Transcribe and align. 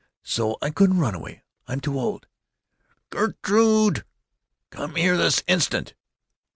So 0.23 0.57
I 0.63 0.71
couldn't 0.71 0.97
run 0.97 1.13
away. 1.13 1.43
I'm 1.67 1.79
too 1.79 1.99
old." 1.99 2.25
"Gerrrtrrrude, 3.11 4.03
come 4.71 4.95
here 4.95 5.15
this 5.15 5.43
instant!" 5.45 5.93